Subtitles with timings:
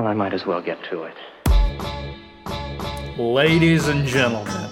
[0.00, 1.14] Well, I might as well get to it.
[3.18, 4.70] Ladies and gentlemen,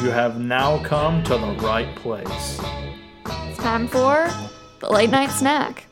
[0.00, 2.60] you have now come to the right place.
[3.26, 4.30] It's time for
[4.78, 5.86] the late night snack.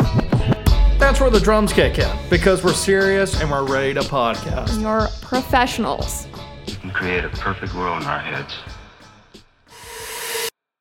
[1.01, 4.81] That's where the drums kick in because we're serious and we're ready to podcast.
[4.81, 6.29] You're professionals.
[6.69, 8.55] We can create a perfect world in our heads.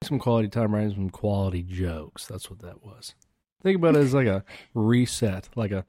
[0.03, 2.27] Some quality time writing some quality jokes.
[2.27, 3.15] That's what that was.
[3.63, 4.43] Think about it as like a
[4.75, 5.87] reset, like a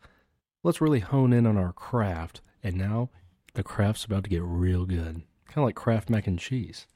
[0.64, 2.40] let's really hone in on our craft.
[2.64, 3.10] And now
[3.52, 5.22] the craft's about to get real good.
[5.46, 6.88] Kind of like Kraft mac and cheese.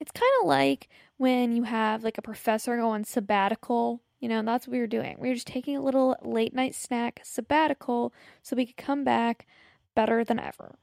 [0.00, 0.88] It's kind of like
[1.18, 4.00] when you have like a professor go on sabbatical.
[4.20, 5.16] You know, that's what we were doing.
[5.20, 9.46] We were just taking a little late night snack sabbatical so we could come back
[9.94, 10.76] better than ever.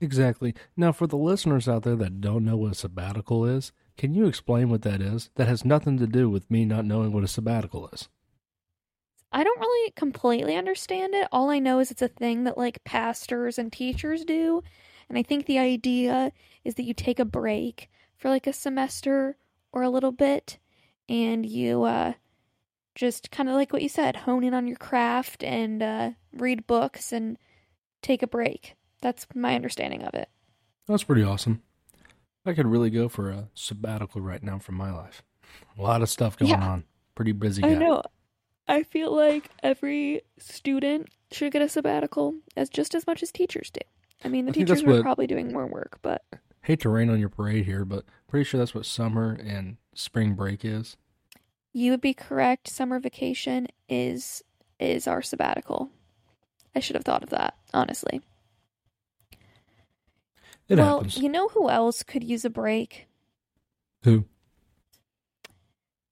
[0.00, 0.54] Exactly.
[0.78, 4.26] Now, for the listeners out there that don't know what a sabbatical is, can you
[4.26, 5.28] explain what that is?
[5.34, 8.08] That has nothing to do with me not knowing what a sabbatical is.
[9.32, 11.28] I don't really completely understand it.
[11.30, 14.62] All I know is it's a thing that like pastors and teachers do.
[15.08, 16.32] And I think the idea
[16.64, 19.36] is that you take a break for like a semester
[19.72, 20.58] or a little bit
[21.08, 22.12] and you uh
[22.96, 26.66] just kind of like what you said, hone in on your craft and uh read
[26.66, 27.38] books and
[28.02, 28.74] take a break.
[29.00, 30.28] That's my understanding of it.
[30.88, 31.62] That's pretty awesome.
[32.44, 35.22] I could really go for a sabbatical right now from my life.
[35.78, 36.66] A lot of stuff going Yeah.
[36.66, 36.84] on.
[37.14, 37.68] Pretty busy guy.
[37.70, 38.02] I know.
[38.70, 43.70] I feel like every student should get a sabbatical as just as much as teachers
[43.70, 43.80] do.
[44.24, 46.22] I mean, the I teachers are what- probably doing more work, but
[46.62, 50.34] Hate to rain on your parade here, but pretty sure that's what summer and spring
[50.34, 50.96] break is.
[51.72, 52.68] you would be correct.
[52.68, 54.42] Summer vacation is
[54.78, 55.90] is our sabbatical.
[56.74, 58.20] I should have thought of that, honestly.
[60.68, 61.16] It well, happens.
[61.18, 63.08] you know who else could use a break?
[64.04, 64.24] Who?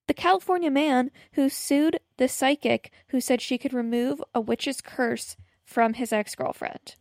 [0.08, 5.36] The California man who sued the psychic who said she could remove a witch's curse
[5.64, 6.96] from his ex-girlfriend.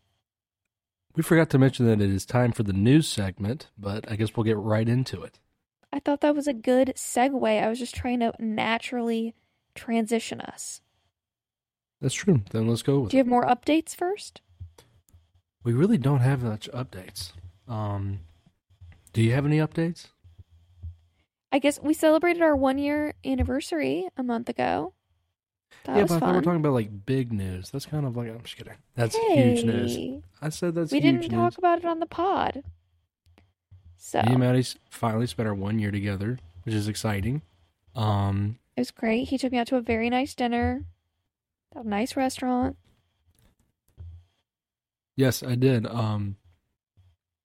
[1.16, 4.36] We forgot to mention that it is time for the news segment, but I guess
[4.36, 5.40] we'll get right into it.
[5.92, 7.64] I thought that was a good segue.
[7.64, 9.34] I was just trying to naturally
[9.74, 10.82] transition us.
[12.02, 12.44] That's true.
[12.52, 13.26] Then let's go with Do you it.
[13.26, 14.42] have more updates first?
[15.64, 17.32] We really don't have much updates.
[17.68, 18.20] Um,
[19.14, 20.08] do you have any updates?
[21.52, 24.94] I guess we celebrated our one year anniversary a month ago.
[25.86, 27.70] That yeah, but I thought we were talking about like big news.
[27.72, 28.74] That's kind of like I'm just kidding.
[28.96, 30.24] That's huge news.
[30.42, 31.30] I said that's we didn't news.
[31.30, 32.64] talk about it on the pod.
[33.98, 37.42] So Me and Maddie finally spent our one year together, which is exciting.
[37.96, 39.30] Um, it was great.
[39.30, 40.84] He took me out to a very nice dinner,
[41.76, 42.78] a nice restaurant.
[45.16, 45.86] yes, I did.
[45.88, 46.36] Um,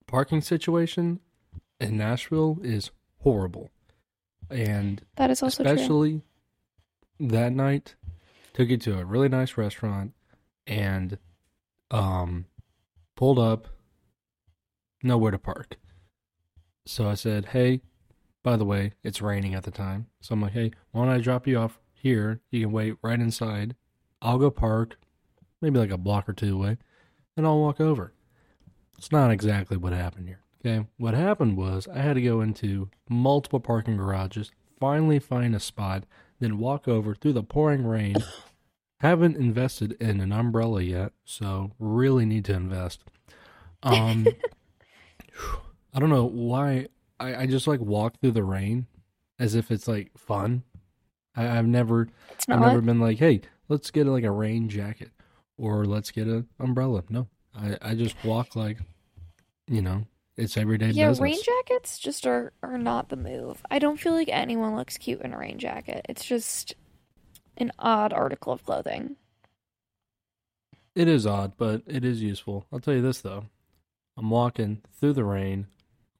[0.06, 1.20] parking situation
[1.80, 2.90] in Nashville is
[3.22, 3.70] horrible,
[4.52, 5.72] and That is also true.
[5.72, 6.22] especially
[7.20, 7.94] that night,
[8.52, 10.12] took you to a really nice restaurant,
[10.66, 11.18] and
[11.90, 12.46] um,
[13.16, 13.68] pulled up,
[15.02, 15.76] nowhere to park.
[16.86, 17.80] So I said, "Hey,
[18.42, 21.18] by the way, it's raining at the time." So I'm like, "Hey, why don't I
[21.20, 22.40] drop you off here?
[22.50, 23.76] You can wait right inside.
[24.20, 24.98] I'll go park,
[25.60, 26.78] maybe like a block or two away,
[27.36, 28.12] and I'll walk over."
[28.98, 30.40] It's not exactly what happened here.
[30.64, 35.60] Okay, what happened was I had to go into multiple parking garages, finally find a
[35.60, 36.04] spot,
[36.38, 38.14] then walk over through the pouring rain.
[39.00, 43.02] Haven't invested in an umbrella yet, so really need to invest.
[43.82, 44.28] Um,
[45.94, 46.86] I don't know why
[47.18, 48.86] I, I just like walk through the rain
[49.40, 50.62] as if it's like fun.
[51.34, 52.06] I, I've never
[52.48, 55.10] I've never been like, hey, let's get like a rain jacket
[55.58, 57.02] or let's get an umbrella.
[57.08, 58.78] No, I, I just walk like,
[59.66, 60.06] you know,
[60.36, 61.22] it's everyday yeah, business.
[61.22, 63.62] rain jackets just are are not the move.
[63.70, 66.06] I don't feel like anyone looks cute in a rain jacket.
[66.08, 66.74] It's just
[67.58, 69.16] an odd article of clothing.
[70.94, 72.66] It is odd, but it is useful.
[72.72, 73.46] I'll tell you this though.
[74.16, 75.66] I'm walking through the rain,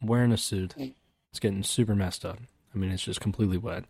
[0.03, 0.75] wearing a suit.
[0.77, 2.39] It's getting super messed up.
[2.75, 3.85] I mean, it's just completely wet.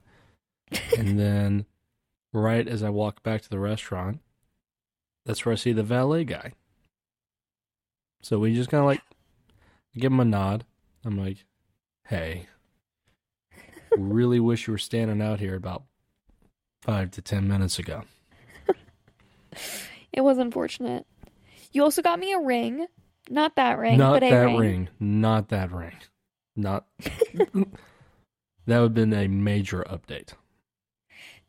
[0.97, 1.67] and then,
[2.33, 4.21] right as I walk back to the restaurant,
[5.25, 6.53] that's where I see the valet guy.
[8.23, 9.03] So we just kind of like
[9.97, 10.65] give him a nod.
[11.05, 11.45] I'm like,
[12.07, 12.47] hey,
[13.97, 15.85] really wish you were standing out here about
[16.83, 18.03] five to ten minutes ago.
[20.13, 21.07] It was unfortunate.
[21.73, 22.87] You also got me a ring.
[23.31, 24.57] Not that ring, Not but a that ring.
[24.59, 24.89] ring.
[25.01, 25.95] Not that ring.
[26.55, 26.85] Not.
[28.67, 30.35] that would have been a major update.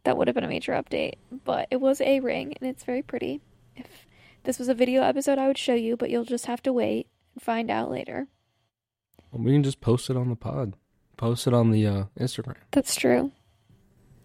[0.06, 3.02] That would have been a major update, but it was a ring and it's very
[3.02, 3.42] pretty.
[3.76, 4.06] If
[4.44, 7.08] this was a video episode, I would show you, but you'll just have to wait
[7.40, 8.28] find out later.
[9.32, 10.76] Well, we can just post it on the pod.
[11.18, 12.56] Post it on the uh, Instagram.
[12.72, 13.32] That's true.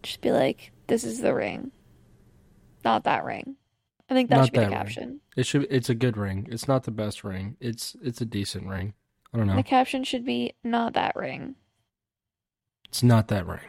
[0.02, 1.70] Just be like, this is the ring.
[2.84, 3.56] Not that ring.
[4.10, 4.76] I think that Not should be the that ring.
[4.78, 5.20] caption.
[5.36, 5.66] It should.
[5.70, 6.48] It's a good ring.
[6.50, 7.56] It's not the best ring.
[7.60, 8.94] It's it's a decent ring.
[9.34, 9.56] I don't know.
[9.56, 11.56] The caption should be not that ring.
[12.86, 13.60] It's not that ring.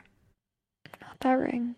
[1.02, 1.76] Not that ring.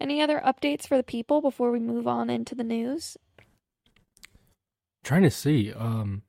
[0.00, 3.16] Any other updates for the people before we move on into the news?
[5.02, 5.72] trying to see.
[5.72, 6.22] Um,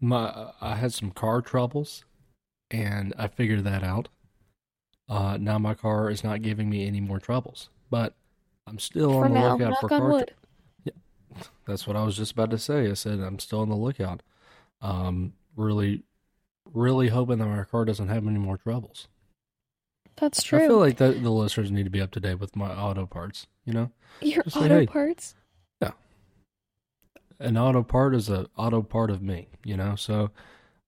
[0.00, 2.04] my I had some car troubles,
[2.70, 4.08] and I figured that out.
[5.08, 8.14] Uh, now my car is not giving me any more troubles, but
[8.66, 10.10] I'm still for on the now, lookout for car.
[10.10, 10.34] wood.
[11.66, 12.90] That's what I was just about to say.
[12.90, 14.22] I said I'm still on the lookout.
[14.80, 16.02] Um, really,
[16.72, 19.08] really hoping that my car doesn't have any more troubles.
[20.16, 20.64] That's true.
[20.64, 23.04] I feel like the, the listeners need to be up to date with my auto
[23.04, 23.46] parts.
[23.64, 23.90] You know,
[24.20, 24.86] Your just auto hey.
[24.86, 25.34] parts.
[27.38, 29.48] An auto part is a auto part of me.
[29.64, 30.30] You know, so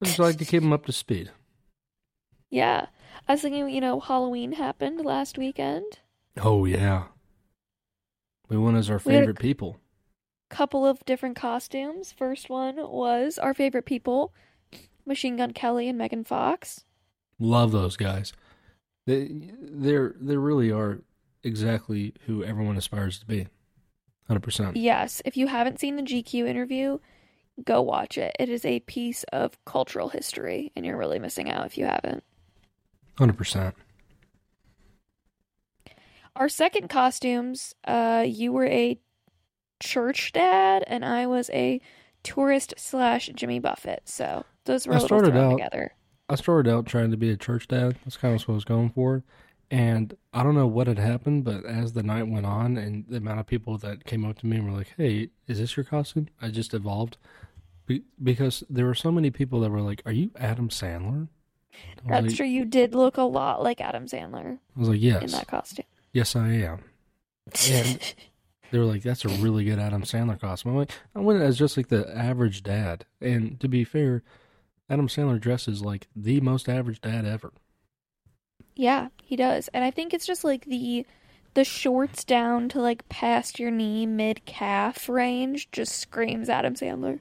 [0.02, 1.30] I just like to keep them up to speed.
[2.50, 2.86] Yeah.
[3.26, 5.98] I was thinking, you know, Halloween happened last weekend.
[6.40, 7.04] Oh yeah,
[8.48, 9.78] we went as our favorite people.
[10.48, 12.12] Couple of different costumes.
[12.12, 14.32] First one was our favorite people,
[15.04, 16.84] Machine Gun Kelly and Megan Fox.
[17.38, 18.32] Love those guys.
[19.06, 19.28] They
[19.60, 21.00] they're they really are
[21.42, 23.48] exactly who everyone aspires to be.
[24.28, 24.76] Hundred percent.
[24.76, 26.98] Yes, if you haven't seen the GQ interview,
[27.64, 28.36] go watch it.
[28.38, 32.22] It is a piece of cultural history, and you're really missing out if you haven't.
[33.16, 33.74] Hundred percent.
[36.36, 39.00] Our second costumes, uh, you were a
[39.80, 41.80] church dad, and I was a
[42.22, 44.02] tourist slash Jimmy Buffett.
[44.04, 45.92] So those were I a little started out- together.
[46.30, 47.96] I started out trying to be a church dad.
[48.04, 49.24] That's kind of what I was going for.
[49.70, 53.18] And I don't know what had happened, but as the night went on and the
[53.18, 55.84] amount of people that came up to me and were like, hey, is this your
[55.84, 56.28] costume?
[56.40, 57.18] I just evolved.
[57.86, 61.28] Be- because there were so many people that were like, are you Adam Sandler?
[62.06, 62.46] That's like, true.
[62.46, 65.22] You did look a lot like Adam Sandler I was like, yes.
[65.22, 65.86] in that costume.
[66.12, 66.80] Yes, I am.
[67.70, 68.14] And
[68.70, 70.72] they were like, that's a really good Adam Sandler costume.
[70.72, 73.04] I'm like, I went as just like the average dad.
[73.20, 74.22] And to be fair,
[74.88, 77.52] Adam Sandler dresses like the most average dad ever.
[78.78, 79.66] Yeah, he does.
[79.74, 81.04] And I think it's just like the
[81.54, 87.18] the shorts down to like past your knee, mid calf range just screams Adam Sandler.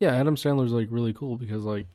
[0.00, 1.86] Yeah, Adam Sandler's like really cool because like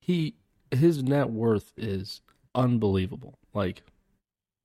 [0.00, 0.34] he
[0.70, 2.22] his net worth is
[2.54, 3.38] unbelievable.
[3.52, 3.82] Like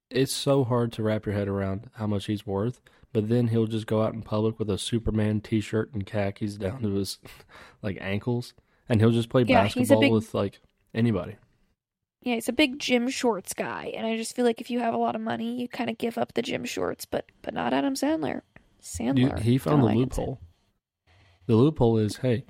[0.09, 2.80] it's so hard to wrap your head around how much he's worth,
[3.12, 6.81] but then he'll just go out in public with a Superman t-shirt and khakis down
[6.83, 7.19] to his
[7.81, 8.53] like ankles
[8.88, 10.62] and he'll just play Yeah, basketball big- with like
[10.94, 11.36] anybody.
[12.21, 14.94] Yeah, he's a big gym shorts guy, and I just feel like if you have
[14.94, 17.73] a lot of money, you kind of give up the gym shorts, but but not
[17.73, 18.41] Adam Sandler.
[18.81, 19.35] Sandler.
[19.35, 20.00] Dude, he found the like it.
[20.00, 20.39] loophole.
[21.47, 22.45] The loophole is, hey,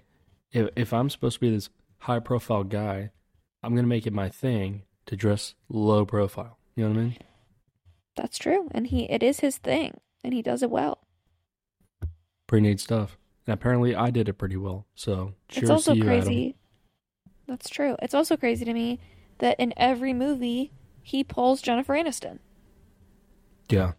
[0.52, 1.70] if if I'm supposed to be this
[2.00, 3.12] high profile guy,
[3.64, 6.58] I'm gonna make it my thing to dress low profile.
[6.76, 7.18] You know what I mean?
[8.18, 11.00] That's true, and he it is his thing, and he does it well.
[12.46, 13.18] Pretty neat stuff.
[13.48, 14.86] And apparently, I did it pretty well.
[14.96, 16.54] So cheers it's also to you, Adam.
[17.48, 17.96] That's true.
[18.02, 19.00] It's also crazy to me
[19.42, 20.72] that in every movie
[21.04, 22.40] he pulls Jennifer Aniston.
[23.70, 23.92] Yeah.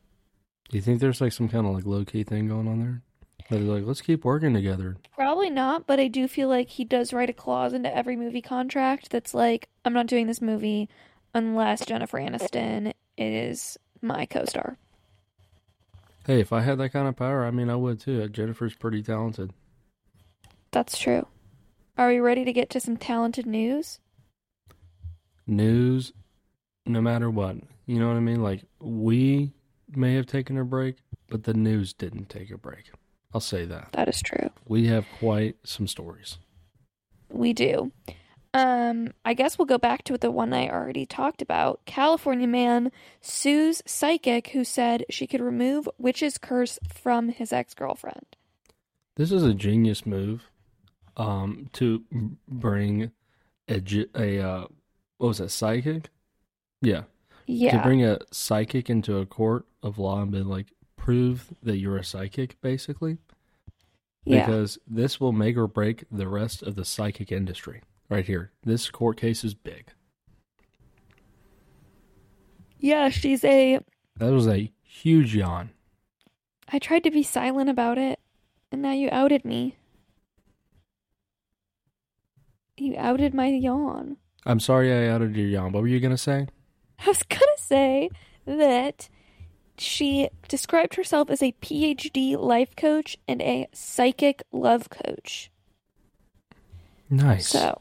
[0.71, 3.03] Do you think there's like some kind of like low key thing going on there?
[3.51, 4.97] That they're like, let's keep working together.
[5.15, 8.41] Probably not, but I do feel like he does write a clause into every movie
[8.41, 10.89] contract that's like, I'm not doing this movie
[11.35, 14.79] unless Jennifer Aniston is my co-star.
[16.27, 18.29] Hey, if I had that kind of power, I mean, I would too.
[18.29, 19.53] Jennifer's pretty talented.
[20.71, 21.27] That's true.
[21.99, 23.99] Are we ready to get to some talented news?
[25.47, 26.13] News,
[26.87, 27.57] no matter what.
[27.87, 28.43] You know what I mean?
[28.43, 29.53] Like, we
[29.89, 30.97] may have taken a break,
[31.29, 32.91] but the news didn't take a break.
[33.35, 33.89] I'll say that.
[33.93, 34.51] That is true.
[34.67, 36.39] We have quite some stories.
[37.31, 37.93] We do.
[38.55, 41.81] Um, I guess we'll go back to the one I already talked about.
[41.87, 48.37] California man sues psychic who said she could remove witch's curse from his ex-girlfriend.
[49.17, 50.51] This is a genius move
[51.17, 52.05] um, to
[52.47, 53.11] bring
[53.69, 53.83] a,
[54.15, 54.67] a uh,
[55.23, 56.11] what was that, psychic?
[56.81, 57.03] Yeah.
[57.47, 57.77] Yeah.
[57.77, 61.97] to bring a psychic into a court of law and be like prove that you're
[61.97, 63.19] a psychic basically
[64.25, 64.47] yeah.
[64.47, 68.91] because this will make or break the rest of the psychic industry right here this
[68.91, 69.91] court case is big
[72.79, 73.81] Yeah, she's a
[74.17, 75.71] that was a huge yawn
[76.69, 78.19] I tried to be silent about it,
[78.71, 79.77] and now you outed me.
[82.79, 84.17] You outed my yawn.
[84.47, 86.47] I'm sorry i outed your yawn what were you gonna say
[87.05, 88.11] I was gonna say
[88.47, 89.09] that
[89.77, 95.51] she described herself as a PhD life coach and a psychic love coach.
[97.11, 97.77] nice So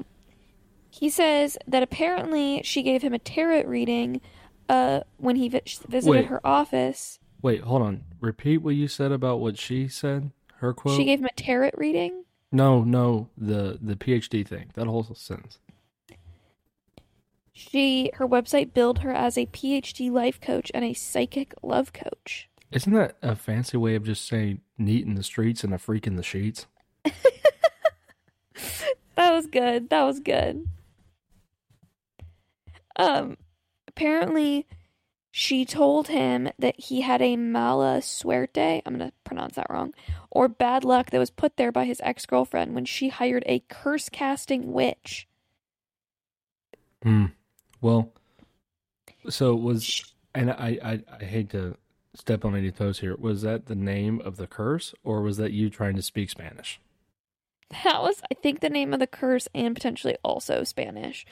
[0.89, 4.22] he says that apparently she gave him a tarot reading
[4.70, 6.25] uh, when he vi- visited Wait.
[6.27, 7.20] her office.
[7.44, 10.98] wait hold on repeat what you said about what she said her quote.
[10.98, 12.24] She gave him a tarot reading.
[12.51, 14.72] no, no, the the PhD thing.
[14.75, 15.60] That whole sentence.
[17.70, 22.50] She her website billed her as a PhD life coach and a psychic love coach.
[22.72, 26.08] Isn't that a fancy way of just saying neat in the streets and a freak
[26.08, 26.68] in the sheets?
[29.22, 29.89] That was good.
[29.91, 30.68] That was good.
[32.96, 33.38] Um,
[33.88, 34.65] apparently,
[35.30, 38.82] she told him that he had a mala suerte.
[38.84, 39.94] I'm gonna pronounce that wrong,
[40.32, 43.63] or bad luck that was put there by his ex girlfriend when she hired a
[43.70, 45.27] curse casting witch.
[47.03, 47.27] Hmm.
[47.82, 48.14] Well,
[49.30, 51.76] so was and I, I I hate to
[52.16, 53.16] step on any toes here.
[53.18, 56.80] Was that the name of the curse, or was that you trying to speak Spanish?
[57.84, 61.26] That was, I think, the name of the curse and potentially also Spanish.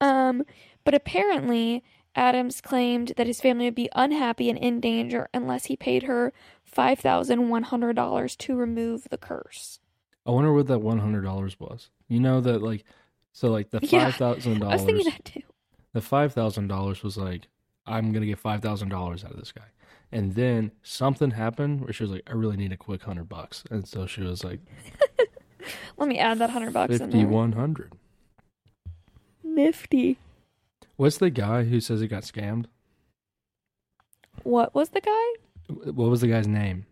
[0.00, 0.44] Um,
[0.84, 1.82] but apparently,
[2.14, 6.32] Adams claimed that his family would be unhappy and in danger unless he paid her
[6.64, 9.80] five thousand one hundred dollars to remove the curse.
[10.26, 11.88] I wonder what that one hundred dollars was.
[12.08, 12.84] You know that like,
[13.32, 15.42] so like the Yeah, five thousand I was thinking that too.
[15.94, 17.48] The five thousand dollars was like,
[17.86, 19.64] I'm gonna get five thousand dollars out of this guy.
[20.10, 23.64] And then something happened where she was like, I really need a quick hundred bucks,
[23.70, 24.60] and so she was like,
[25.96, 27.28] Let me add that hundred bucks in fifty there.
[27.28, 27.92] one hundred.
[29.44, 30.18] Nifty.
[30.96, 32.66] What's the guy who says he got scammed?
[34.42, 35.74] What was the guy?
[35.90, 36.86] What was the guy's name?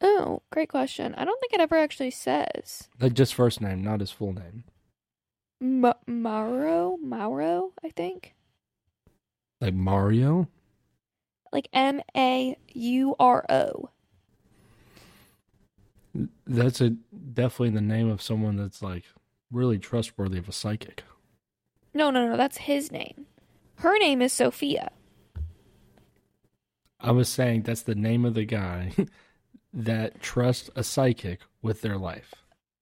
[0.00, 1.14] Oh, great question.
[1.16, 2.88] I don't think it ever actually says.
[3.00, 4.64] Like just first name, not his full name.
[5.60, 8.34] Ma- Mauro, Mauro, I think.
[9.60, 10.48] Like Mario.
[11.52, 13.90] Like M A U R O.
[16.46, 19.04] That's a definitely the name of someone that's like
[19.50, 21.04] really trustworthy of a psychic.
[21.94, 23.26] No, no, no, that's his name.
[23.76, 24.90] Her name is Sophia.
[27.00, 28.92] I was saying that's the name of the guy
[29.72, 32.34] that trusts a psychic with their life.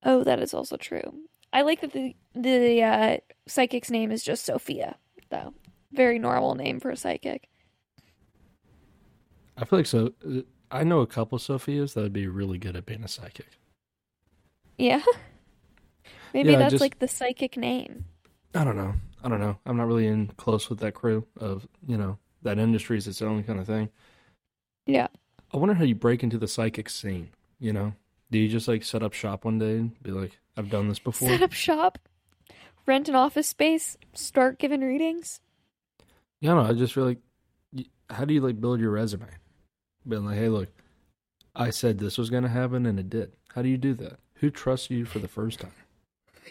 [0.02, 1.20] Oh, that is also true.
[1.56, 3.16] I like that the the uh,
[3.48, 4.96] psychic's name is just Sophia,
[5.30, 5.54] though.
[5.90, 7.48] Very normal name for a psychic.
[9.56, 10.12] I feel like so.
[10.28, 13.46] uh, I know a couple Sophias that would be really good at being a psychic.
[14.76, 15.00] Yeah.
[16.34, 18.04] Maybe Yeah, that's just- like the psychic name.
[18.54, 18.94] I don't know.
[19.24, 19.58] I don't know.
[19.64, 23.22] I'm not really in close with that crew of you know that industry is its
[23.22, 23.88] own kind of thing.
[24.86, 25.08] Yeah.
[25.54, 27.30] I wonder how you break into the psychic scene.
[27.58, 27.94] You know,
[28.30, 30.98] do you just like set up shop one day and be like, "I've done this
[30.98, 31.28] before"?
[31.28, 31.98] Set up shop,
[32.86, 35.40] rent an office space, start giving readings.
[36.40, 37.18] Yeah, no, I just feel like,
[38.10, 39.26] how do you like build your resume?
[40.06, 40.68] Being like, hey, look,
[41.54, 43.32] I said this was going to happen and it did.
[43.54, 44.18] How do you do that?
[44.36, 45.72] Who trusts you for the first time?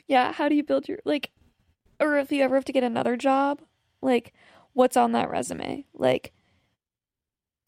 [0.08, 1.32] Yeah, how do you build your like
[2.00, 3.62] or if you ever have to get another job,
[4.02, 4.34] like
[4.74, 5.86] what's on that resume?
[5.94, 6.34] Like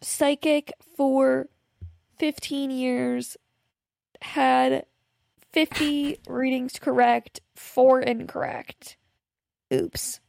[0.02, 1.48] psychic for
[2.18, 3.38] 15 years
[4.22, 4.86] had
[5.54, 8.98] 50 readings correct, 4 incorrect.
[9.74, 10.20] Oops.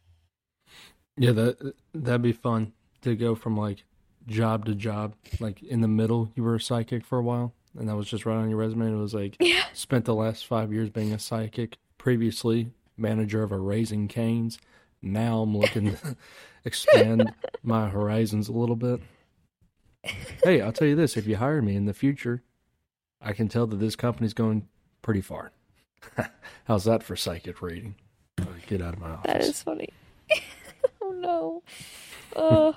[1.16, 3.84] Yeah, that that'd be fun to go from like
[4.26, 5.14] job to job.
[5.40, 8.24] Like in the middle, you were a psychic for a while, and that was just
[8.26, 8.92] right on your resume.
[8.92, 9.64] It was like Yeah.
[9.72, 11.76] spent the last five years being a psychic.
[11.98, 14.58] Previously, manager of a Raising Cane's.
[15.02, 16.16] Now I'm looking to
[16.64, 17.32] expand
[17.64, 19.00] my horizons a little bit.
[20.44, 22.42] Hey, I'll tell you this: if you hire me in the future,
[23.20, 24.68] I can tell that this company's going
[25.02, 25.52] pretty far.
[26.64, 27.96] How's that for psychic reading?
[28.40, 29.32] Uh, Get out of my office.
[29.32, 29.88] That is funny.
[31.02, 31.62] oh no.
[32.36, 32.72] Uh,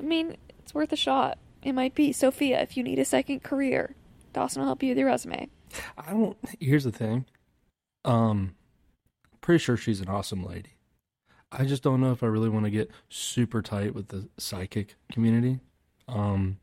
[0.00, 1.38] I mean, it's worth a shot.
[1.62, 3.94] It might be Sophia if you need a second career.
[4.32, 5.48] Dawson will help you with your resume.
[5.96, 6.36] I don't.
[6.60, 7.26] Here's the thing.
[8.04, 8.54] Um,
[9.40, 10.74] pretty sure she's an awesome lady.
[11.50, 14.96] I just don't know if I really want to get super tight with the psychic
[15.10, 15.60] community.
[16.06, 16.58] Um,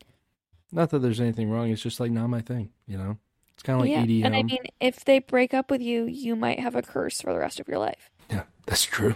[0.72, 1.70] not that there's anything wrong.
[1.70, 2.70] It's just like not my thing.
[2.88, 3.18] You know,
[3.54, 4.26] it's kind of like yeah, EDM.
[4.26, 7.34] and I mean, if they break up with you, you might have a curse for
[7.34, 8.10] the rest of your life.
[8.30, 9.16] yeah, that's true.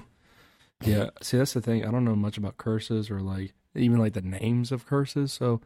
[0.81, 1.85] Yeah, see, that's the thing.
[1.85, 5.33] I don't know much about curses or like even like the names of curses.
[5.33, 5.61] So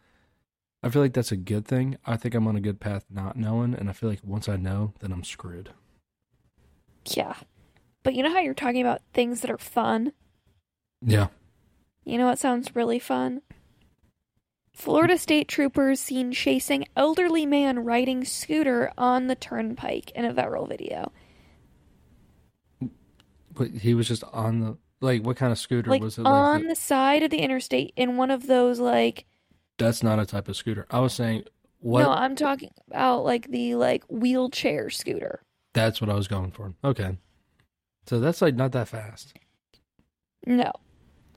[0.82, 1.98] I feel like that's a good thing.
[2.06, 4.56] I think I'm on a good path not knowing, and I feel like once I
[4.56, 5.70] know, then I'm screwed.
[7.06, 7.36] Yeah,
[8.02, 10.14] but you know how you're talking about things that are fun.
[11.06, 11.28] Yeah.
[12.06, 13.42] You know what sounds really fun?
[14.74, 20.68] Florida state troopers seen chasing elderly man riding scooter on the turnpike in a viral
[20.68, 21.12] video.
[23.52, 26.28] But he was just on the like what kind of scooter Like was it?
[26.28, 29.26] Like on Like the side of the interstate in one of those like
[29.78, 30.86] that's not a type of scooter.
[30.90, 31.46] I was saying
[31.80, 35.44] what No, I'm talking about like the like wheelchair scooter.
[35.74, 36.74] that's what I was going for.
[36.84, 37.18] Okay.
[38.08, 39.36] So that's like not that fast.
[40.46, 40.72] No.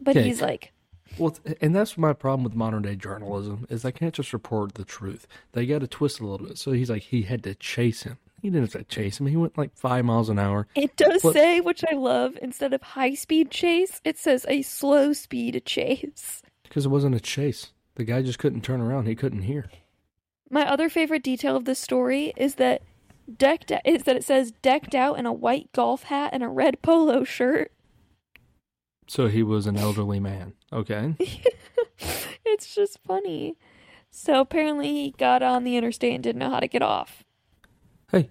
[0.01, 0.23] But Okay.
[0.23, 0.73] he's like
[1.19, 4.85] Well, and that's my problem with modern day journalism is they can't just report the
[4.85, 5.27] truth.
[5.53, 6.59] They got to twist a little bit.
[6.59, 8.19] So he's like, he had to chase him.
[8.43, 9.27] He didn't have to chase him.
[9.27, 10.67] He went like five miles an hour.
[10.75, 14.63] It does What- say, which I love, instead of high speed chase, it says a
[14.63, 16.43] slow speed chase.
[16.65, 17.73] Because it wasn't a chase.
[17.95, 19.07] The guy just couldn't turn around.
[19.07, 19.71] He couldn't hear.
[20.51, 22.83] My other favorite detail of this story is that
[23.39, 26.83] decked is that it says decked out in a white golf hat and a red
[26.83, 27.73] polo shirt.
[29.07, 30.55] So he was an elderly man.
[30.73, 31.15] Okay.
[32.45, 33.57] it's just funny.
[34.11, 37.25] So apparently he got on the interstate and didn't know how to get off.
[38.11, 38.31] Hey,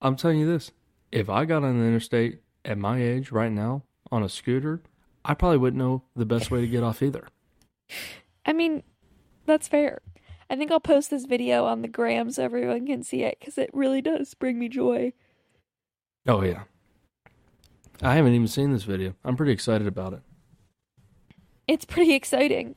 [0.00, 0.72] I'm telling you this.
[1.10, 3.82] If I got on the interstate at my age right now
[4.12, 4.82] on a scooter,
[5.24, 7.28] I probably wouldn't know the best way to get off either.
[8.46, 8.82] I mean,
[9.46, 10.00] that's fair.
[10.48, 13.56] I think I'll post this video on the gram so everyone can see it because
[13.56, 15.12] it really does bring me joy.
[16.26, 16.64] Oh, yeah.
[18.02, 19.14] I haven't even seen this video.
[19.24, 20.20] I'm pretty excited about it.
[21.66, 22.74] It's pretty exciting.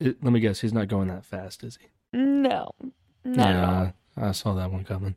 [0.00, 1.88] it let me guess, he's not going that fast, is he?
[2.12, 2.72] No,
[3.24, 5.16] not yeah, I saw that one coming.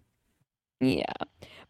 [0.79, 1.13] Yeah.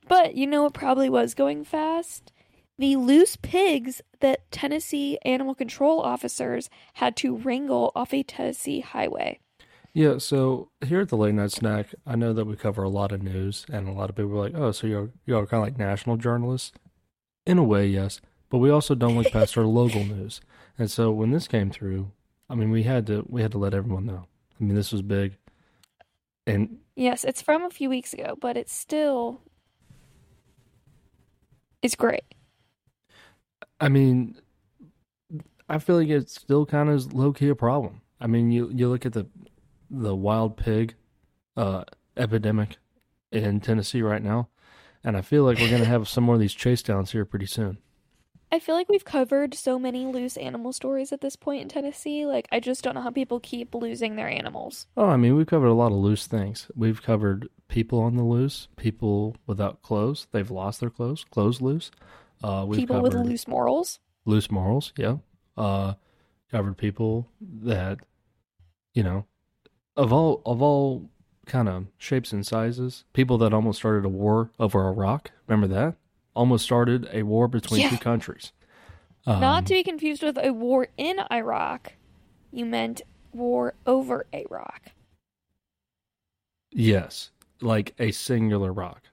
[0.08, 2.32] But you know what probably was going fast?
[2.80, 9.40] The loose pigs that Tennessee animal control officers had to wrangle off a Tennessee highway.
[9.94, 13.12] Yeah, so here at the late night snack, I know that we cover a lot
[13.12, 15.68] of news, and a lot of people are like, "Oh, so you're you're kind of
[15.68, 16.72] like national journalists."
[17.46, 20.42] In a way, yes, but we also don't look past our local news.
[20.78, 22.12] And so when this came through,
[22.50, 24.28] I mean, we had to we had to let everyone know.
[24.60, 25.38] I mean, this was big,
[26.48, 29.42] and Yes, it's from a few weeks ago, but it's still
[31.82, 32.24] it's great.
[33.80, 34.38] I mean,
[35.68, 38.02] I feel like it's still kind of low key a problem.
[38.22, 39.28] I mean, you you look at the
[39.90, 40.96] the wild pig
[41.58, 41.84] uh,
[42.16, 42.78] epidemic
[43.32, 44.48] in Tennessee right now,
[45.04, 47.46] and I feel like we're gonna have some more of these chase downs here pretty
[47.46, 47.78] soon.
[48.52, 52.26] I feel like we've covered so many loose animal stories at this point in Tennessee.
[52.26, 54.86] Like I just don't know how people keep losing their animals.
[54.96, 56.70] Oh, I mean, we've covered a lot of loose things.
[56.76, 61.90] We've covered people on the loose, people without clothes, they've lost their clothes, clothes loose.
[62.44, 64.00] Uh, we've people with loose morals.
[64.26, 65.16] loose morals, yeah.
[65.58, 65.94] Uh,
[66.52, 67.98] covered people that,
[68.94, 69.26] you know,
[69.98, 71.10] of all of all
[71.46, 73.04] kind of shapes and sizes.
[73.14, 75.32] People that almost started a war over Iraq.
[75.48, 75.96] Remember that?
[76.36, 77.90] Almost started a war between Yeah.
[77.90, 78.52] two countries.
[79.26, 81.94] Um, Not to be confused with a war in Iraq.
[82.52, 83.02] You meant
[83.32, 84.92] war over Iraq.
[86.72, 89.04] Yes, like a singular rock,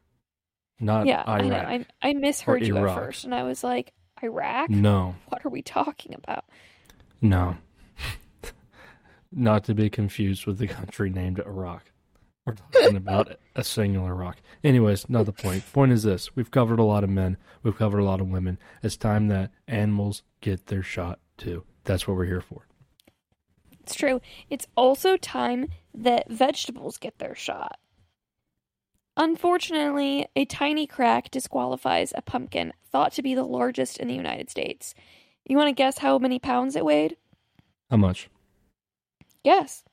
[0.78, 1.54] not yeah, I know.
[1.56, 1.86] Iraq.
[2.02, 4.70] I, I misheard you at first, and I was like, Iraq?
[4.70, 6.44] No, What are we talking about?
[7.20, 7.56] no,
[9.32, 11.84] not to be confused with the country named Iraq.
[12.50, 14.38] We're talking about a singular rock.
[14.62, 15.64] Anyways, not the point.
[15.72, 18.58] Point is this: we've covered a lot of men, we've covered a lot of women.
[18.82, 21.64] It's time that animals get their shot too.
[21.84, 22.66] That's what we're here for.
[23.80, 24.20] It's true.
[24.48, 27.78] It's also time that vegetables get their shot.
[29.16, 34.48] Unfortunately, a tiny crack disqualifies a pumpkin thought to be the largest in the United
[34.48, 34.94] States.
[35.44, 37.16] You want to guess how many pounds it weighed?
[37.90, 38.30] How much?
[39.44, 39.84] Guess.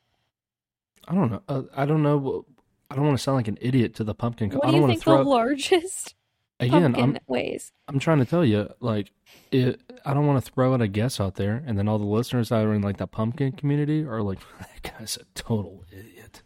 [1.07, 1.41] I don't know.
[1.47, 2.45] Uh, I don't know.
[2.89, 4.51] I don't want to sound like an idiot to the pumpkin.
[4.51, 5.23] What I do you want think to throw.
[5.23, 6.15] the largest
[6.59, 7.71] Again, pumpkin I'm weighs?
[7.87, 9.11] I'm trying to tell you, like,
[9.51, 12.05] it, I don't want to throw out a guess out there, and then all the
[12.05, 16.41] listeners that are in like the pumpkin community are like, that guy's a total idiot.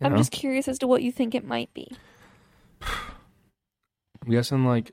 [0.00, 0.18] You I'm know?
[0.18, 1.90] just curious as to what you think it might be.
[2.82, 4.92] I'm guessing like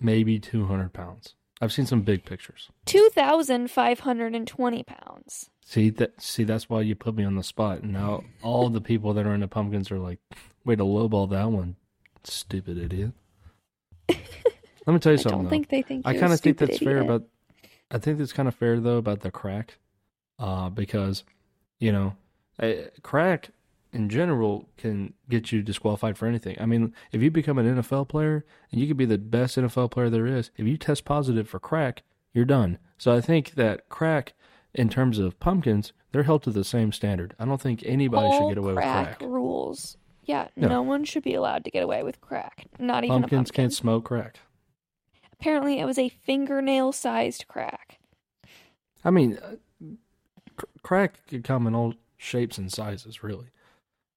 [0.00, 1.34] maybe 200 pounds.
[1.60, 2.68] I've seen some big pictures.
[2.86, 5.50] 2,520 pounds.
[5.64, 6.20] See that?
[6.20, 7.80] See that's why you put me on the spot.
[7.82, 10.18] And now all the people that are into pumpkins are like,
[10.64, 11.76] way to lowball that one,
[12.22, 13.12] stupid idiot.
[14.08, 15.32] Let me tell you something.
[15.32, 15.50] I don't though.
[15.50, 17.04] think they think I kind of think that's fair idiot.
[17.06, 17.24] about.
[17.90, 19.78] I think that's kind of fair though about the crack,
[20.38, 21.24] uh, because,
[21.78, 22.14] you know,
[22.60, 23.50] a crack
[23.92, 26.56] in general can get you disqualified for anything.
[26.60, 29.92] I mean, if you become an NFL player and you could be the best NFL
[29.92, 32.78] player there is, if you test positive for crack, you're done.
[32.98, 34.34] So I think that crack,
[34.74, 37.34] in terms of pumpkins, they're held to the same standard.
[37.38, 39.28] I don't think anybody should get away crack with crack.
[39.30, 39.96] rules.
[40.24, 40.68] Yeah, Yeah.
[40.68, 42.66] no one should be allowed to get away with crack.
[42.78, 43.62] Not even a Pumpkins pumpkin.
[43.64, 44.38] can't smoke crack.
[45.32, 47.98] Apparently, it was a fingernail-sized crack.
[49.04, 49.56] I mean, uh,
[50.56, 53.48] cr- crack could come in all shapes and sizes, really.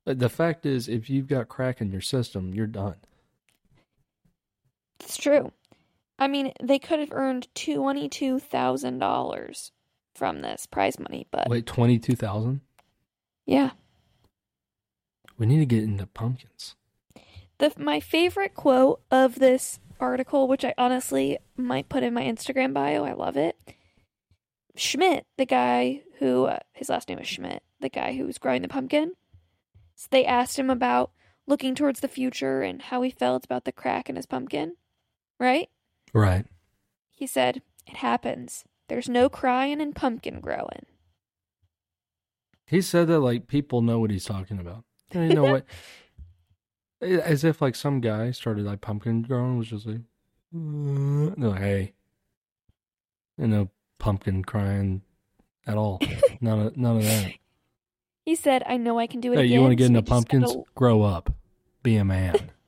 [0.06, 2.96] But the fact is, if you've got crack in your system, you're done.
[5.02, 5.52] It's true.
[6.20, 9.72] I mean, they could have earned twenty-two thousand dollars
[10.18, 12.62] from this prize money, but Wait, twenty-two thousand?
[13.46, 13.72] yeah.
[15.38, 16.76] We need to get into pumpkins.
[17.60, 22.74] The my favorite quote of this article, which I honestly might put in my Instagram
[22.74, 23.56] bio, I love it.
[24.76, 28.64] Schmidt, the guy who uh, his last name is Schmidt, the guy who was growing
[28.64, 29.14] the pumpkin.
[29.96, 31.12] So they asked him about
[31.46, 34.76] looking towards the future and how he felt about the crack in his pumpkin.
[35.40, 35.70] Right?
[36.14, 36.46] Right.
[37.12, 38.66] He said, "It happens.
[38.88, 40.86] There's no crying and pumpkin growing."
[42.66, 44.84] He said that like people know what he's talking about.
[45.12, 45.66] And you know what?
[47.02, 50.02] As if like some guy started like pumpkin growing was just like,
[50.54, 51.94] "Uh," they're like, hey,
[53.38, 53.70] you know,
[54.00, 55.02] pumpkin crying
[55.66, 56.02] at all.
[56.42, 57.34] none of none of that.
[58.26, 59.88] He said, "I know I can do it Hey, again." you want to get so
[59.90, 60.46] into pumpkins?
[60.52, 61.32] gotta- Grow up,
[61.84, 62.36] be a man.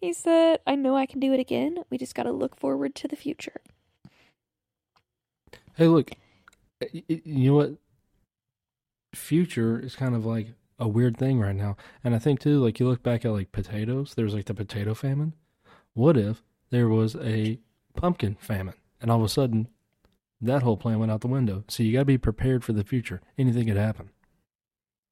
[0.00, 1.84] He said, "I know I can do it again.
[1.90, 3.60] We just got to look forward to the future."
[5.76, 6.10] Hey, look,
[6.92, 7.72] you know what?
[9.14, 12.78] Future is kind of like a weird thing right now, and I think too, like
[12.80, 14.14] you look back at like potatoes.
[14.14, 15.34] There was like the potato famine.
[15.94, 17.58] What if there was a
[17.94, 19.68] pumpkin famine, and all of a sudden,
[20.40, 21.64] that whole plan went out the window?
[21.68, 23.20] So you got to be prepared for the future.
[23.36, 24.10] Anything could happen.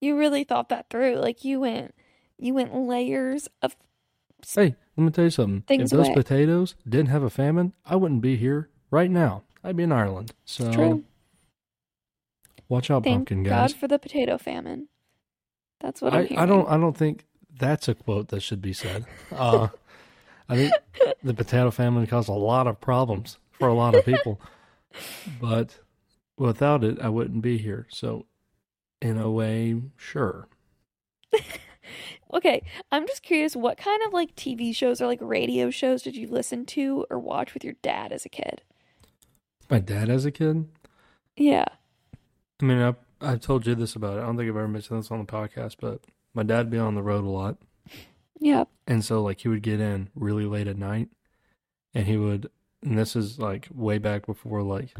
[0.01, 1.17] You really thought that through.
[1.17, 1.95] Like you went,
[2.39, 3.77] you went layers of.
[4.55, 5.63] Hey, let me tell you something.
[5.63, 6.15] Things if those away.
[6.15, 9.43] potatoes didn't have a famine, I wouldn't be here right now.
[9.63, 10.33] I'd be in Ireland.
[10.45, 11.05] So true.
[12.69, 14.89] watch out, Thank pumpkin God for the potato famine.
[15.81, 16.39] That's what I'm I, hearing.
[16.39, 16.69] I don't.
[16.69, 17.27] I don't think
[17.59, 19.05] that's a quote that should be said.
[19.33, 19.69] Uh,
[20.49, 20.73] I think
[21.23, 24.41] the potato famine caused a lot of problems for a lot of people,
[25.41, 25.79] but
[26.37, 27.87] without it, I wouldn't be here.
[27.91, 28.27] So,
[29.01, 30.49] in a way, sure.
[32.33, 33.57] Okay, I'm just curious.
[33.57, 37.19] What kind of like TV shows or like radio shows did you listen to or
[37.19, 38.63] watch with your dad as a kid?
[39.71, 40.67] My dad, as a kid,
[41.37, 41.67] Yeah.
[42.61, 44.23] I mean, I I've told you this about it.
[44.23, 46.01] I don't think I've ever mentioned this on the podcast, but
[46.35, 47.57] my dad'd be on the road a lot.
[48.41, 48.65] Yeah.
[48.87, 51.09] And so like he would get in really late at night
[51.95, 52.49] and he would
[52.83, 54.95] and this is like way back before like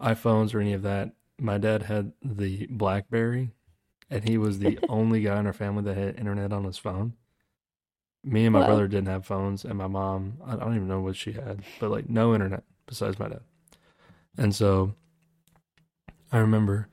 [0.00, 1.12] iPhones or any of that.
[1.38, 3.50] My dad had the BlackBerry
[4.10, 7.14] and he was the only guy in our family that had internet on his phone.
[8.24, 11.14] Me and my brother didn't have phones and my mom, I don't even know what
[11.14, 13.42] she had, but like no internet besides my dad.
[14.36, 14.94] And so
[16.32, 16.88] I remember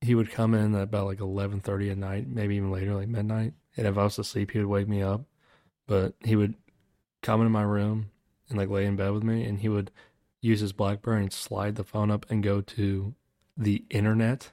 [0.00, 3.54] he would come in at about like 11:30 at night, maybe even later like midnight
[3.76, 5.22] and if I was asleep, he would wake me up.
[5.86, 6.54] But he would
[7.22, 8.10] come into my room
[8.48, 9.90] and like lay in bed with me, and he would
[10.40, 13.14] use his BlackBerry and slide the phone up and go to
[13.56, 14.52] the internet,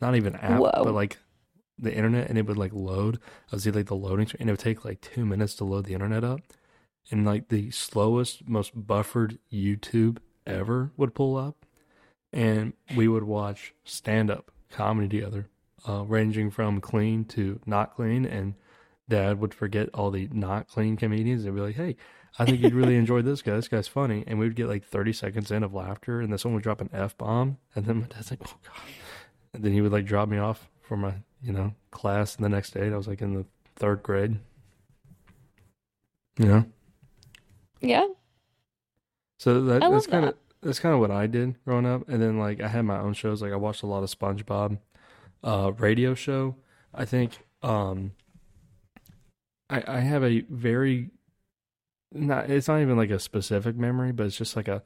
[0.00, 0.84] not even app, Whoa.
[0.84, 1.18] but like
[1.78, 3.18] the internet, and it would like load.
[3.50, 5.64] I would see like the loading, screen, and it would take like two minutes to
[5.64, 6.40] load the internet up,
[7.10, 10.18] and like the slowest, most buffered YouTube
[10.48, 11.66] ever would pull up,
[12.32, 15.48] and we would watch stand up comedy together
[15.86, 18.24] uh, ranging from clean to not clean.
[18.24, 18.54] And
[19.08, 21.96] dad would forget all the not clean comedians and be like, hey,
[22.38, 23.54] I think you'd really enjoy this guy.
[23.54, 24.24] This guy's funny.
[24.26, 26.20] And we would get like 30 seconds in of laughter.
[26.20, 27.58] And then someone would drop an F bomb.
[27.74, 28.82] And then my dad's like, oh, God.
[29.54, 32.72] And then he would like drop me off for my, you know, class the next
[32.72, 32.86] day.
[32.86, 34.38] And I was like in the third grade.
[36.38, 36.64] You know?
[37.80, 38.06] Yeah.
[39.38, 40.66] So that, that's kind of that.
[40.66, 43.14] that's kind of what I did growing up, and then like I had my own
[43.14, 43.40] shows.
[43.40, 44.78] Like I watched a lot of SpongeBob,
[45.44, 46.56] uh, radio show.
[46.92, 48.12] I think um,
[49.70, 51.10] I I have a very
[52.12, 52.50] not.
[52.50, 54.82] It's not even like a specific memory, but it's just like a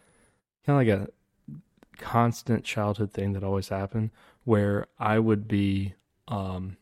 [0.67, 4.11] kind of like a constant childhood thing that always happened,
[4.45, 5.95] where I would be
[6.29, 6.77] um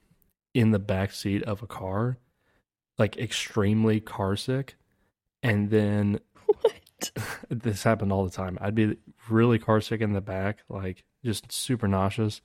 [0.54, 2.18] in the back seat of a car,
[2.98, 4.74] like extremely car sick,
[5.40, 6.18] and then?
[7.48, 8.58] this happened all the time.
[8.60, 8.96] I'd be
[9.28, 12.40] really car sick in the back, like just super nauseous,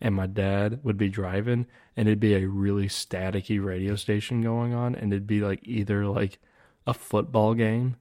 [0.00, 4.74] and my dad would be driving, and it'd be a really staticky radio station going
[4.74, 6.38] on, and it'd be like either like
[6.86, 7.96] a football game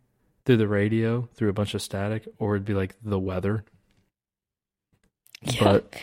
[0.46, 3.64] through the radio through a bunch of static, or it'd be like the weather.
[5.42, 5.64] Yeah.
[5.64, 5.96] But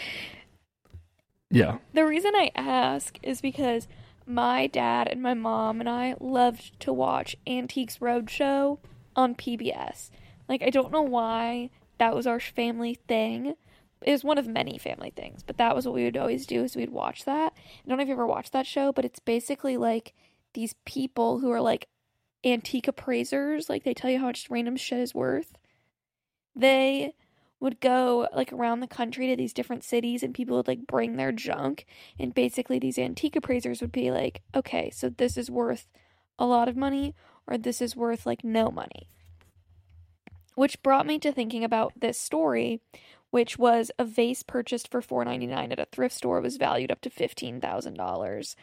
[1.51, 3.89] yeah, The reason I ask is because
[4.27, 8.79] my dad and my mom and I loved to watch Antiques Roadshow
[9.20, 10.11] on PBS.
[10.48, 13.54] Like, I don't know why that was our family thing.
[14.02, 16.64] It was one of many family things, but that was what we would always do
[16.64, 17.52] is we'd watch that.
[17.56, 20.14] I don't know if you ever watched that show, but it's basically like
[20.54, 21.88] these people who are like
[22.44, 23.68] antique appraisers.
[23.68, 25.52] Like, they tell you how much random shit is worth.
[26.56, 27.12] They
[27.61, 31.16] would go like around the country to these different cities and people would like bring
[31.16, 31.87] their junk
[32.18, 35.87] and basically these antique appraisers would be like okay so this is worth
[36.38, 37.14] a lot of money
[37.46, 39.09] or this is worth like no money.
[40.55, 42.81] Which brought me to thinking about this story
[43.31, 46.40] which was a vase purchased for $4.99 at a thrift store.
[46.40, 48.55] Was valued up to $15,000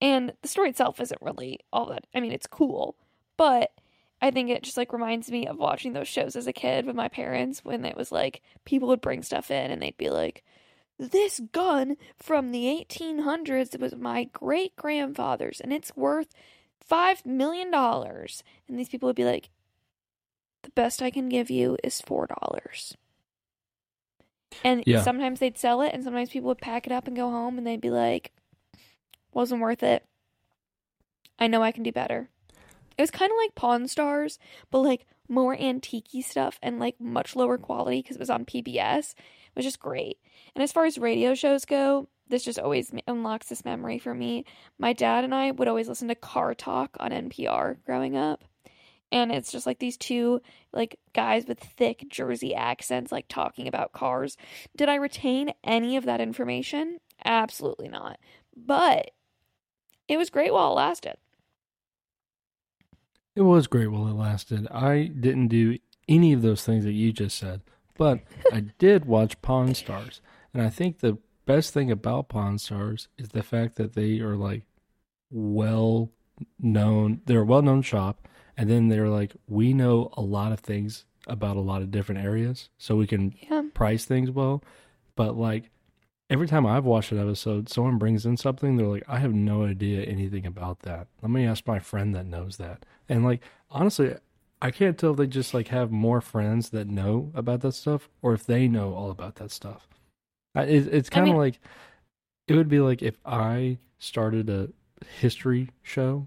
[0.00, 2.96] and the story itself isn't really all that I mean it's cool
[3.36, 3.72] but
[4.20, 6.96] I think it just like reminds me of watching those shows as a kid with
[6.96, 10.42] my parents when it was like people would bring stuff in and they'd be like,
[10.98, 16.34] This gun from the 1800s was my great grandfather's and it's worth
[16.90, 17.72] $5 million.
[17.72, 19.50] And these people would be like,
[20.62, 22.96] The best I can give you is $4.
[24.64, 25.02] And Yeah.
[25.02, 27.66] sometimes they'd sell it and sometimes people would pack it up and go home and
[27.66, 28.32] they'd be like,
[29.32, 30.04] Wasn't worth it.
[31.38, 32.30] I know I can do better.
[32.96, 34.38] It was kind of like Pawn Stars,
[34.70, 39.12] but like more antique stuff and like much lower quality because it was on PBS.
[39.12, 40.18] It was just great.
[40.56, 44.44] And as far as radio shows go, this just always unlocks this memory for me.
[44.78, 48.44] My dad and I would always listen to Car Talk on NPR growing up.
[49.10, 50.40] And it's just like these two
[50.72, 54.36] like guys with thick Jersey accents like talking about cars.
[54.76, 56.98] Did I retain any of that information?
[57.24, 58.18] Absolutely not.
[58.56, 59.12] But
[60.08, 61.16] it was great while it lasted.
[63.34, 64.66] It was great while it lasted.
[64.70, 67.60] I didn't do any of those things that you just said,
[67.96, 68.20] but
[68.52, 70.20] I did watch Pawn Stars.
[70.52, 74.36] And I think the best thing about Pawn Stars is the fact that they are
[74.36, 74.64] like
[75.30, 76.10] well
[76.60, 77.22] known.
[77.24, 78.28] They're a well known shop.
[78.56, 82.22] And then they're like, we know a lot of things about a lot of different
[82.24, 82.68] areas.
[82.76, 83.62] So we can Yeah.
[83.72, 84.62] price things well.
[85.16, 85.70] But like
[86.28, 89.64] every time I've watched an episode, someone brings in something, they're like, I have no
[89.64, 91.06] idea anything about that.
[91.22, 92.84] Let me ask my friend that knows that.
[93.08, 94.14] And like honestly,
[94.60, 98.08] I can't tell if they just like have more friends that know about that stuff
[98.20, 99.88] or if they know all about that stuff.
[100.58, 101.60] I, it, it's kind of mean- like
[102.46, 104.68] it would be like if I started a
[105.20, 106.26] history show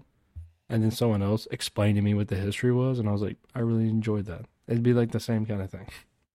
[0.68, 3.36] and then someone else explained to me what the history was and I was like,
[3.54, 4.46] I really enjoyed that.
[4.68, 5.88] It'd be like the same kind of thing.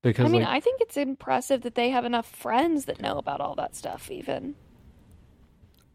[0.03, 3.17] Because I mean, like I think it's impressive that they have enough friends that know
[3.17, 4.55] about all that stuff, even.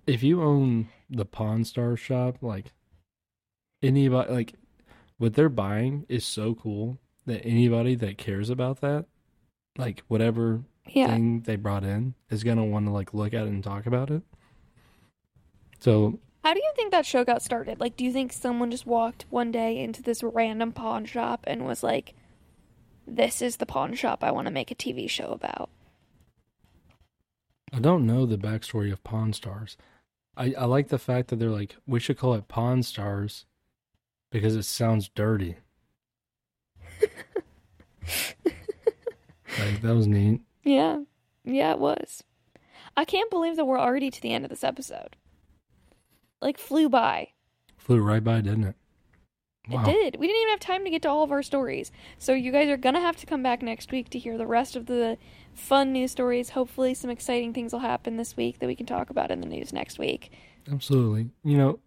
[0.06, 2.72] if you own the Pawn Star shop, like
[3.82, 4.54] anybody, like
[5.18, 9.06] what they're buying is so cool that anybody that cares about that,
[9.78, 11.08] like whatever Yeah.
[11.08, 14.10] thing they brought in, is gonna want to like look at it and talk about
[14.10, 14.22] it.
[15.80, 17.80] So How do you think that show got started?
[17.80, 21.64] Like, do you think someone just walked one day into this random pawn shop and
[21.66, 22.14] was like,
[23.06, 25.70] this is the pawn shop I want to make a TV show about?
[27.72, 29.76] I don't know the backstory of Pawn Stars.
[30.36, 33.46] I, I like the fact that they're like, we should call it Pawn Stars
[34.30, 35.56] because it sounds dirty.
[39.58, 40.42] like that was neat.
[40.62, 41.00] Yeah.
[41.44, 42.22] Yeah, it was.
[42.96, 45.16] I can't believe that we're already to the end of this episode.
[46.40, 47.28] Like, flew by.
[47.76, 48.76] Flew right by, didn't it?
[49.70, 50.16] It did.
[50.18, 51.92] We didn't even have time to get to all of our stories.
[52.18, 54.46] So you guys are going to have to come back next week to hear the
[54.46, 55.18] rest of the
[55.54, 56.50] fun news stories.
[56.50, 59.46] Hopefully some exciting things will happen this week that we can talk about in the
[59.46, 60.32] news next week.
[60.70, 61.30] Absolutely.
[61.44, 61.78] You know,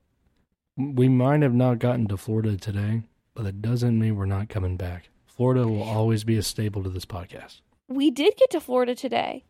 [0.78, 4.78] we might have not gotten to Florida today, but that doesn't mean we're not coming
[4.78, 5.10] back.
[5.26, 7.60] Florida will always be a staple to this podcast.
[7.88, 9.46] We did get to Florida today.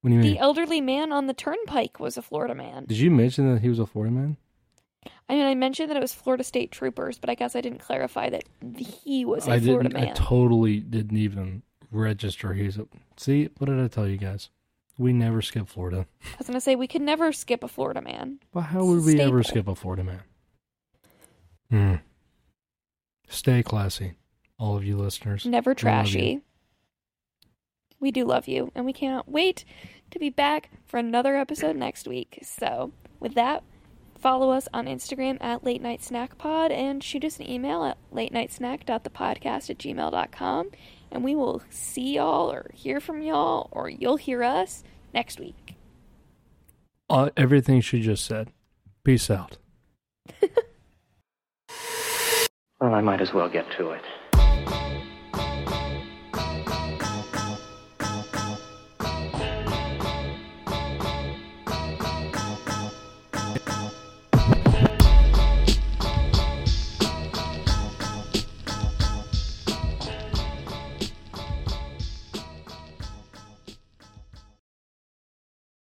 [0.00, 0.32] What do you mean?
[0.32, 2.86] The elderly man on the turnpike was a Florida man.
[2.86, 4.36] Did you mention that he was a Florida man?
[5.28, 7.78] I mean, I mentioned that it was Florida State Troopers, but I guess I didn't
[7.78, 8.44] clarify that
[8.76, 10.08] he was a I Florida didn't.
[10.10, 12.52] I totally didn't even register.
[12.52, 12.86] He's a.
[13.16, 14.50] See, what did I tell you guys?
[14.98, 16.06] We never skip Florida.
[16.24, 18.40] I was to say, we could never skip a Florida man.
[18.52, 20.20] Well, how would we ever skip a Florida man?
[21.70, 21.94] Hmm.
[23.28, 24.12] Stay classy,
[24.58, 25.46] all of you listeners.
[25.46, 26.12] Never We love you.
[26.12, 26.40] trashy.
[28.02, 29.64] We do love you, and we cannot wait
[30.10, 32.40] to be back for another episode next week.
[32.42, 33.62] So, with that,
[34.18, 37.96] follow us on Instagram at Late Night Snack Pod and shoot us an email at
[38.10, 40.70] late night snack.thepodcast at gmail.com.
[41.12, 44.82] And we will see y'all or hear from y'all, or you'll hear us
[45.14, 45.76] next week.
[47.08, 48.50] Uh, everything she just said.
[49.04, 49.58] Peace out.
[52.82, 54.02] Well, I might as well get to it.